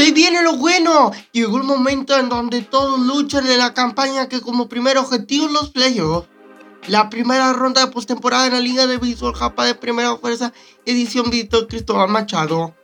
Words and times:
Se 0.00 0.12
viene 0.12 0.42
lo 0.42 0.56
bueno. 0.56 1.12
Llegó 1.30 1.58
el 1.58 1.64
momento 1.64 2.18
en 2.18 2.30
donde 2.30 2.62
todos 2.62 2.98
luchan 3.00 3.46
en 3.46 3.58
la 3.58 3.74
campaña 3.74 4.30
que 4.30 4.40
como 4.40 4.66
primer 4.66 4.96
objetivo 4.96 5.46
los 5.48 5.68
playoffs. 5.68 6.26
La 6.86 7.10
primera 7.10 7.52
ronda 7.52 7.84
de 7.84 7.92
postemporada 7.92 8.46
en 8.46 8.54
la 8.54 8.60
Liga 8.60 8.86
de 8.86 8.96
Béisbol 8.96 9.34
Japa 9.34 9.66
de 9.66 9.74
Primera 9.74 10.16
Fuerza, 10.16 10.54
edición 10.86 11.28
Víctor 11.28 11.68
Cristóbal 11.68 12.08
Machado. 12.08 12.74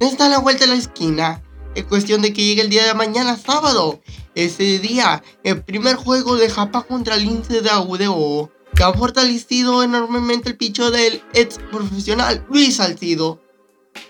Está 0.00 0.26
a 0.26 0.30
la 0.30 0.38
vuelta 0.40 0.64
de 0.64 0.72
la 0.72 0.76
esquina. 0.76 1.44
Es 1.76 1.84
cuestión 1.84 2.22
de 2.22 2.32
que 2.32 2.42
llegue 2.44 2.62
el 2.62 2.70
día 2.70 2.86
de 2.86 2.94
mañana, 2.94 3.36
sábado. 3.36 4.00
Ese 4.34 4.80
día, 4.80 5.22
el 5.44 5.62
primer 5.62 5.94
juego 5.94 6.34
de 6.34 6.50
Japa 6.50 6.82
contra 6.82 7.14
el 7.14 7.22
Lince 7.22 7.60
de 7.60 7.70
AUDO, 7.70 8.50
que 8.74 8.82
ha 8.82 8.92
fortalecido 8.92 9.84
enormemente 9.84 10.48
el 10.48 10.56
picho 10.56 10.90
del 10.90 11.22
ex 11.34 11.58
profesional 11.70 12.44
Luis 12.50 12.78
Salcido. 12.78 13.43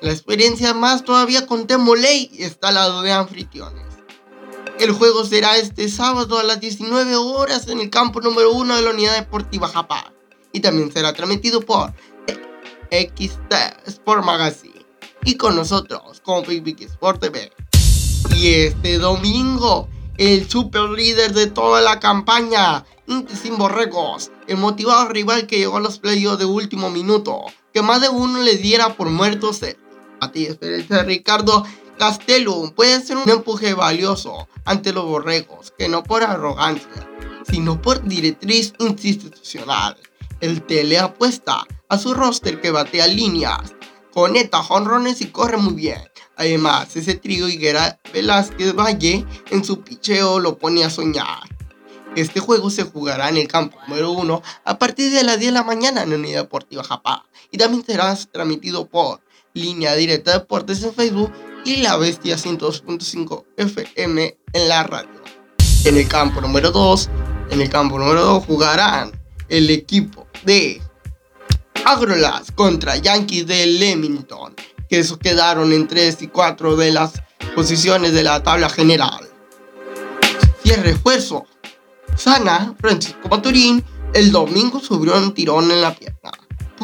La 0.04 0.12
experiencia 0.12 0.74
más 0.74 1.02
todavía 1.02 1.46
con 1.46 1.66
Temoley 1.66 2.30
está 2.38 2.68
al 2.68 2.74
lado 2.74 3.00
de 3.00 3.10
anfitriones. 3.10 3.86
El 4.78 4.92
juego 4.92 5.24
será 5.24 5.56
este 5.56 5.88
sábado 5.88 6.38
a 6.38 6.42
las 6.42 6.60
19 6.60 7.16
horas 7.16 7.68
en 7.68 7.80
el 7.80 7.88
campo 7.88 8.20
número 8.20 8.52
1 8.52 8.76
de 8.76 8.82
la 8.82 8.90
Unidad 8.90 9.14
Deportiva 9.14 9.66
Japa. 9.66 10.12
Y 10.52 10.60
también 10.60 10.92
será 10.92 11.14
transmitido 11.14 11.62
por 11.62 11.94
XT 12.90 13.54
Sport 13.86 14.26
Magazine. 14.26 14.84
Y 15.24 15.36
con 15.36 15.56
nosotros, 15.56 16.20
como 16.22 16.42
Big 16.42 16.82
Sport 16.82 17.22
TV. 17.22 17.50
Y 18.36 18.48
este 18.48 18.98
domingo, 18.98 19.88
el 20.18 20.46
super 20.50 20.82
líder 20.82 21.32
de 21.32 21.46
toda 21.46 21.80
la 21.80 21.98
campaña, 21.98 22.84
Inti 23.06 23.36
Sin 23.36 23.56
Borregos, 23.56 24.32
el 24.48 24.58
motivado 24.58 25.08
rival 25.08 25.46
que 25.46 25.56
llegó 25.56 25.78
a 25.78 25.80
los 25.80 25.98
playoffs 25.98 26.40
de 26.40 26.44
último 26.44 26.90
minuto, 26.90 27.46
que 27.72 27.80
más 27.80 28.02
de 28.02 28.10
uno 28.10 28.42
le 28.42 28.58
diera 28.58 28.98
por 28.98 29.08
muertos. 29.08 29.62
A 30.20 30.32
ti, 30.32 30.48
Ricardo 31.06 31.64
Castelo 31.98 32.72
puede 32.74 33.00
ser 33.00 33.16
un 33.16 33.28
empuje 33.28 33.74
valioso 33.74 34.48
ante 34.64 34.92
los 34.92 35.04
borregos, 35.04 35.72
que 35.78 35.88
no 35.88 36.02
por 36.02 36.22
arrogancia, 36.22 37.08
sino 37.50 37.80
por 37.80 38.02
directriz 38.04 38.74
institucional. 38.78 39.96
El 40.40 40.62
tele 40.62 40.98
apuesta 40.98 41.66
a 41.88 41.98
su 41.98 42.14
roster 42.14 42.60
que 42.60 42.70
batea 42.70 43.06
líneas, 43.06 43.74
conecta 44.12 44.62
jonrones 44.62 45.20
y 45.20 45.26
corre 45.26 45.56
muy 45.56 45.74
bien. 45.74 46.02
Además, 46.36 46.96
ese 46.96 47.14
trío 47.14 47.48
Higuera 47.48 48.00
Velázquez 48.12 48.74
Valle 48.74 49.24
en 49.50 49.64
su 49.64 49.82
picheo 49.82 50.40
lo 50.40 50.58
pone 50.58 50.84
a 50.84 50.90
soñar. 50.90 51.54
Este 52.16 52.38
juego 52.38 52.70
se 52.70 52.84
jugará 52.84 53.28
en 53.28 53.36
el 53.38 53.48
campo 53.48 53.76
número 53.88 54.12
1 54.12 54.42
a 54.64 54.78
partir 54.78 55.12
de 55.12 55.24
las 55.24 55.38
10 55.40 55.52
de 55.52 55.58
la 55.58 55.64
mañana 55.64 56.02
en 56.02 56.12
Unidad 56.12 56.42
Deportiva 56.42 56.84
Japá 56.84 57.26
y 57.50 57.58
también 57.58 57.84
será 57.84 58.16
transmitido 58.30 58.86
por 58.86 59.20
Línea 59.54 59.94
Directa 59.94 60.32
Deportes 60.32 60.82
en 60.82 60.92
Facebook 60.92 61.32
y 61.64 61.76
La 61.76 61.96
Bestia 61.96 62.36
102.5 62.36 63.44
FM 63.56 64.36
en 64.52 64.68
la 64.68 64.82
radio. 64.82 65.22
En 65.84 65.96
el 65.96 66.08
campo 66.08 66.40
número 66.40 66.72
2, 66.72 67.08
en 67.50 67.60
el 67.60 67.70
campo 67.70 67.96
número 67.96 68.24
2 68.24 68.46
jugarán 68.46 69.12
el 69.48 69.70
equipo 69.70 70.26
de 70.44 70.82
Agrolas 71.84 72.50
contra 72.50 72.96
Yankees 72.96 73.46
de 73.46 73.64
Leamington, 73.66 74.56
que 74.88 74.98
esos 74.98 75.18
quedaron 75.18 75.72
en 75.72 75.86
3 75.86 76.22
y 76.22 76.26
4 76.26 76.74
de 76.74 76.90
las 76.90 77.12
posiciones 77.54 78.12
de 78.12 78.24
la 78.24 78.42
tabla 78.42 78.68
general. 78.68 79.20
Y 80.64 80.70
el 80.72 80.82
refuerzo, 80.82 81.46
Sana 82.16 82.74
Francisco 82.80 83.28
Maturín, 83.28 83.84
el 84.14 84.32
domingo 84.32 84.80
subió 84.80 85.16
un 85.16 85.32
tirón 85.32 85.70
en 85.70 85.80
la 85.80 85.94
pierna. 85.94 86.32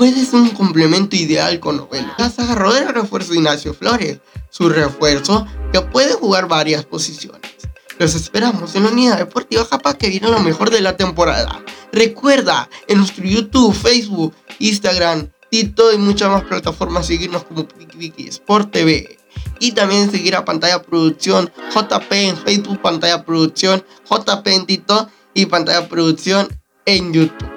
Puede 0.00 0.24
ser 0.24 0.40
un 0.40 0.48
complemento 0.48 1.14
ideal 1.14 1.60
con 1.60 1.76
Novelo. 1.76 2.08
La 2.16 2.32
agarró 2.34 2.72
del 2.72 2.88
refuerzo 2.88 3.34
Ignacio 3.34 3.74
Flores, 3.74 4.20
su 4.48 4.70
refuerzo 4.70 5.46
que 5.74 5.82
puede 5.82 6.14
jugar 6.14 6.48
varias 6.48 6.86
posiciones. 6.86 7.42
Los 7.98 8.14
esperamos 8.14 8.74
en 8.74 8.84
la 8.84 8.92
unidad 8.92 9.18
deportiva 9.18 9.66
Japa 9.66 9.98
que 9.98 10.08
viene 10.08 10.30
lo 10.30 10.40
mejor 10.40 10.70
de 10.70 10.80
la 10.80 10.96
temporada. 10.96 11.62
Recuerda 11.92 12.70
en 12.88 12.96
nuestro 12.96 13.26
YouTube, 13.26 13.74
Facebook, 13.74 14.34
Instagram, 14.58 15.28
TikTok 15.50 15.92
y 15.92 15.98
muchas 15.98 16.30
más 16.30 16.44
plataformas 16.44 17.06
seguirnos 17.06 17.44
como 17.44 17.68
Wiki 17.98 18.26
Sport 18.28 18.72
TV. 18.72 19.18
Y 19.58 19.72
también 19.72 20.10
seguir 20.10 20.34
a 20.34 20.46
Pantalla 20.46 20.80
Producción 20.80 21.52
JP 21.74 22.10
en 22.10 22.38
Facebook, 22.38 22.80
Pantalla 22.80 23.22
Producción 23.26 23.84
JP 24.08 24.46
en 24.46 24.64
TikTok 24.64 25.10
y 25.34 25.44
Pantalla 25.44 25.86
Producción 25.90 26.48
en 26.86 27.12
YouTube. 27.12 27.49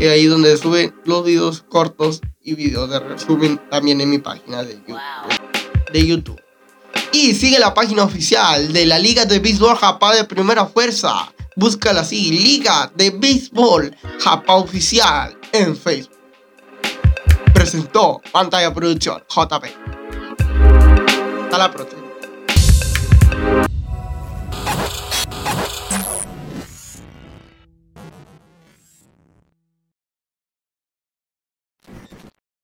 Y 0.00 0.06
ahí 0.06 0.24
donde 0.24 0.56
suben 0.56 0.94
los 1.04 1.22
videos 1.26 1.62
cortos 1.68 2.22
y 2.42 2.54
videos 2.54 2.88
de 2.88 3.00
resumen 3.00 3.60
también 3.70 4.00
en 4.00 4.08
mi 4.08 4.16
página 4.16 4.64
de 4.64 4.76
YouTube. 4.76 4.98
De 5.92 6.06
YouTube. 6.06 6.42
Y 7.12 7.34
sigue 7.34 7.58
la 7.58 7.74
página 7.74 8.04
oficial 8.04 8.72
de 8.72 8.86
la 8.86 8.98
Liga 8.98 9.26
de 9.26 9.40
Béisbol 9.40 9.76
Japa 9.76 10.14
de 10.14 10.24
Primera 10.24 10.64
Fuerza. 10.64 11.30
Búscala 11.54 12.00
así, 12.00 12.30
Liga 12.30 12.90
de 12.94 13.10
Béisbol 13.10 13.94
Japa 14.20 14.54
Oficial 14.54 15.36
en 15.52 15.76
Facebook. 15.76 16.16
Presentó 17.52 18.22
Pantalla 18.32 18.72
Producción 18.72 19.22
JP. 19.28 19.64
Hasta 21.44 21.58
la 21.58 21.70
próxima. 21.70 21.99